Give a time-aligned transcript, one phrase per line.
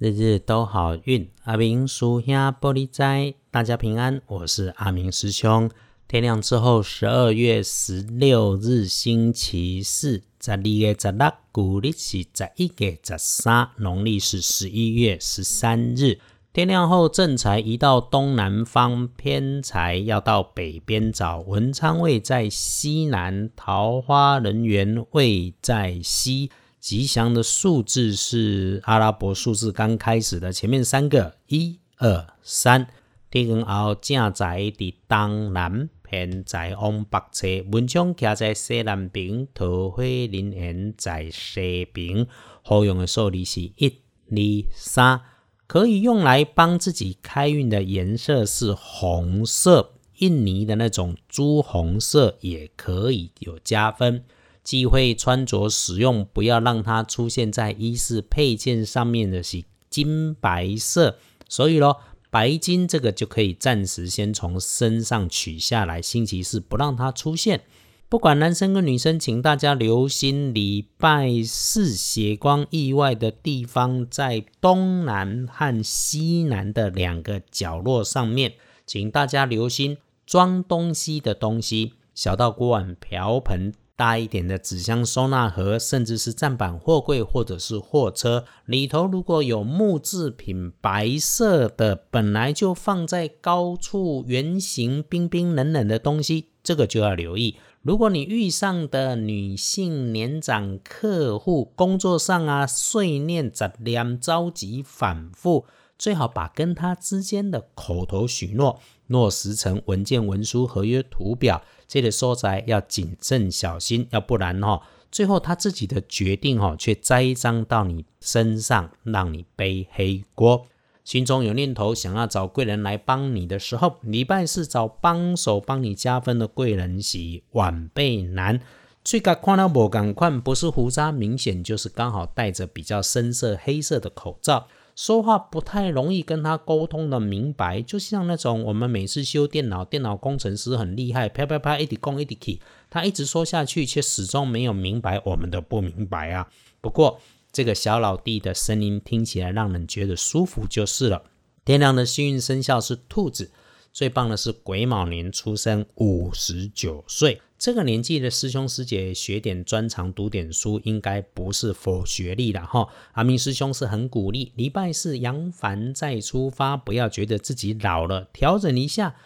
[0.00, 4.22] 日日都好运，阿明属下玻璃斋，大家平安。
[4.28, 5.68] 我是阿明师兄。
[6.06, 16.20] 天亮之后，十二月十六日星期四，十二月十六，古历是十一月十三，农历是十一月十三日。
[16.52, 21.40] 天亮后，正财移到东南方，偏财要到北边找。
[21.40, 26.52] 文昌位在西南，桃花人缘位在西。
[26.80, 32.88] 吉祥的数字是阿拉伯数字刚开始的前面三个一二三。
[33.30, 42.26] 天光后正在伫东南偏在往北侧，文昌徛在西南边，桃花林园在西边。
[42.62, 44.00] 好用的数字是一、
[44.30, 45.20] 二、三，
[45.66, 54.24] 可以用来帮自己开运的颜色是红色，印尼的那种朱红色也可以有加分。
[54.68, 61.16] 忌讳穿着使用，不要让它出现在衣饰配件上面的是金白色，
[61.48, 67.62] 所以咯，白金这个就可以暂时先从身上取下来，星期四不让它出现。
[68.10, 78.52] 不管男生跟女生，请大家留心礼拜四血光意外的地方在东南和西南的两个角落上面，
[78.84, 83.72] 请大家留心装东西的东西，小到锅碗瓢盆。
[83.98, 97.56] 大一点的纸箱收纳盒，甚至是站板货柜或者是货车里头，如果有木制品，白色的本来就放在高处，圆形冰冰冷冷的东西，这个就要留意。
[97.82, 105.66] 如果你遇上的女性年长客户，工作上啊碎念杂念着急反复，
[105.98, 111.60] 最好把跟他之间的口头许诺落实成文件、文书、合约、图表。
[111.86, 120.66] 这个所在要谨慎小心，要不然哈，最后他自己的决定哈，却栽赃到你身上，让你背黑锅。
[121.02, 128.60] 心中有念头想要找贵人来帮你的时候，礼拜四找帮手帮你加分的贵人喜晚辈难。
[129.02, 134.66] 最近看到无赶快，不是胡渣明显，就是刚好戴着比较深色黑色的口罩。
[134.98, 142.60] 说话不太容易跟他沟通的明白，就像那种我们每次修电脑，电脑工程师很厉害，啪啪啪一直攻一直 key，
[142.90, 146.48] 他一直说下去，却始终没有明白我们的不明白啊。
[146.80, 147.20] 不过
[147.52, 151.22] 这个小老弟的声音听起来让人觉得舒服就是了。
[151.64, 153.52] 天亮的幸运生肖是兔子。
[153.92, 162.88] 最棒的是癸卯年出生，五十九岁这个年纪的师兄师姐学点专长，读点书，应该不是否学历了哈。
[163.14, 169.16] 阿明师兄是很鼓励，礼拜四扬帆再出发，不要觉得自己老了，调整一下。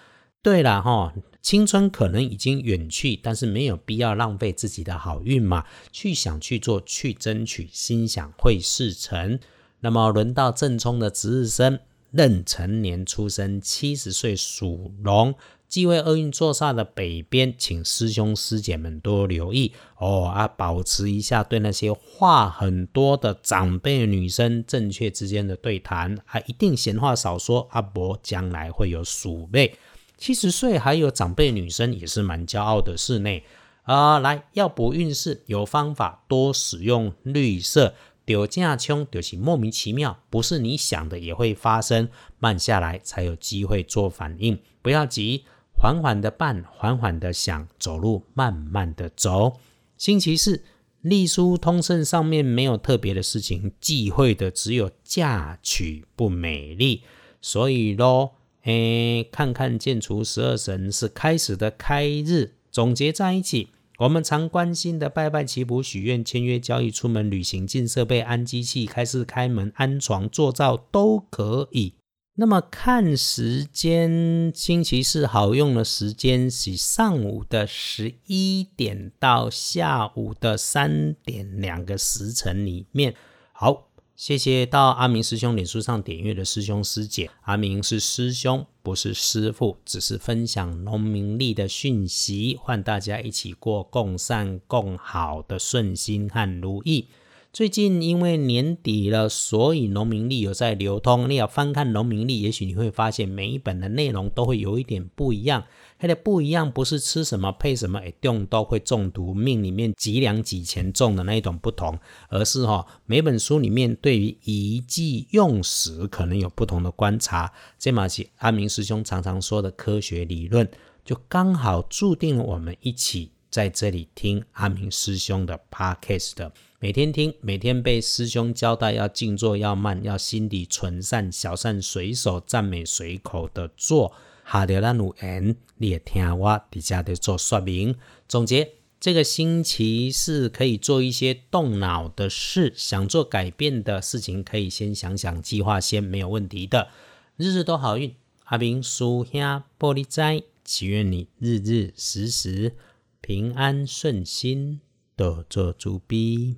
[0.41, 1.12] 对了哈，
[1.43, 9.38] 青春可能已经远去，但是没有必要浪费自己的好运嘛，去想去做，去争取，心想会事成。
[9.81, 11.78] 那么轮到正冲的值日生。
[12.12, 15.34] 壬辰年出生，七十岁属龙，
[15.72, 20.47] 忌讳厄运坐煞的北边，请师兄师姐们多留意哦啊！
[20.47, 27.66] 保持一下对那些话很多的长辈女生正确之间的对谈啊，一定闲话少说。
[27.71, 29.75] 阿伯将来会有鼠辈，
[30.19, 33.43] 七十岁还有长辈女生也是蛮骄傲的事内
[33.84, 34.19] 啊。
[34.19, 37.94] 来要补运势，有方法，多使用绿色。
[38.27, 42.11] 丢架枪就是莫名其妙，不是你想的也会发生。
[42.38, 45.44] 慢下来才有机会做反应，不要急，
[45.82, 49.54] 缓缓的办，缓缓的想，走路慢慢的走。
[49.98, 50.62] 星期四，
[51.00, 57.03] 隶书通胜上面没有特别的事情，忌讳的只有嫁娶不美丽。
[57.41, 63.70] 所以咯，诶，看看建除十二神是开始的开日，总结在一起。
[63.99, 71.94] 我们常关心的拜拜祈福许愿签约交易出门旅行进设备安机器开市开门安床做灶都可以。
[72.42, 83.14] 那么看时间，星期四好用的时间是上午的十一点到下午的三点两个时辰里面。
[83.52, 83.86] 好。
[84.16, 97.08] 谢谢到阿明师兄脸书上点阅的师兄师姐，阿明是师兄，不是师父，只是分享农民历的讯息，换大家一起过共善共好的顺心和如意。
[97.52, 101.28] 最近因为年底了，所以农民历有在流通。
[101.28, 105.62] 你要翻看农民历，也许你会发现每一本的内容都会有一点不一样。
[105.99, 111.99] 它的不一样不是吃什么配什么哎用都会中毒，命里面几两几钱中的那一种不同，
[112.31, 117.52] 而是哈每本书里面对于一剂用时可能有不同的观察。
[117.78, 120.66] 这嘛是阿明师兄常常说的科学理论，
[121.05, 126.50] 就刚好注定了我们一起在这里听阿明师兄的 podcast。
[126.82, 134.12] 每天听，每天被师兄交代要静坐，要慢，要心底纯善，小善随手赞美随口的做。
[134.44, 137.94] 下掉咱有缘，你也听我底下的做说明
[138.26, 138.73] 总结。
[138.99, 146.88] 这个星期是可以做一些动脑的事，想做改变的事情，可以先想想计划，先没有问题的。
[147.37, 148.12] 日日都好运，
[148.46, 149.40] 阿明叔兄
[149.79, 152.75] 玻璃斋，祈愿你日日时时
[153.20, 154.81] 平安顺心，
[155.14, 156.56] 多做主逼。